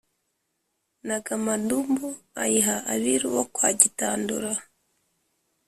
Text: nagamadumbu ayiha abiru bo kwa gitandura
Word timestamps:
nagamadumbu 1.07 2.07
ayiha 2.43 2.75
abiru 2.93 3.27
bo 3.35 3.43
kwa 3.53 3.69
gitandura 3.79 4.51